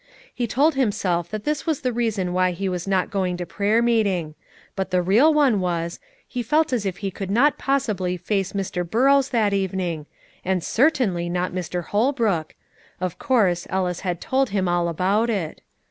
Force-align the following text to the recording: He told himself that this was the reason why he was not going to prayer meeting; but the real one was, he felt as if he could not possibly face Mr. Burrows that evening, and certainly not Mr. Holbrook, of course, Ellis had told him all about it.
He 0.33 0.47
told 0.47 0.73
himself 0.73 1.29
that 1.29 1.43
this 1.43 1.67
was 1.67 1.81
the 1.81 1.93
reason 1.93 2.33
why 2.33 2.53
he 2.53 2.67
was 2.67 2.87
not 2.87 3.11
going 3.11 3.37
to 3.37 3.45
prayer 3.45 3.83
meeting; 3.83 4.33
but 4.75 4.89
the 4.89 4.99
real 5.03 5.31
one 5.31 5.59
was, 5.59 5.99
he 6.27 6.41
felt 6.41 6.73
as 6.73 6.87
if 6.87 6.97
he 7.05 7.11
could 7.11 7.29
not 7.29 7.59
possibly 7.59 8.17
face 8.17 8.53
Mr. 8.53 8.83
Burrows 8.83 9.29
that 9.29 9.53
evening, 9.53 10.07
and 10.43 10.63
certainly 10.63 11.29
not 11.29 11.51
Mr. 11.53 11.83
Holbrook, 11.83 12.55
of 12.99 13.19
course, 13.19 13.67
Ellis 13.69 13.99
had 13.99 14.19
told 14.19 14.49
him 14.49 14.67
all 14.67 14.87
about 14.89 15.29
it. 15.29 15.61